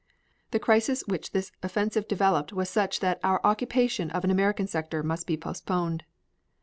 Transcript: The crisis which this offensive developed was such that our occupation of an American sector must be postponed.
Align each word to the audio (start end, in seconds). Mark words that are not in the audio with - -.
The 0.49 0.57
crisis 0.57 1.03
which 1.07 1.29
this 1.31 1.51
offensive 1.61 2.07
developed 2.07 2.51
was 2.51 2.71
such 2.71 3.01
that 3.01 3.19
our 3.23 3.39
occupation 3.43 4.09
of 4.09 4.23
an 4.23 4.31
American 4.31 4.65
sector 4.65 5.03
must 5.03 5.27
be 5.27 5.37
postponed. 5.37 6.05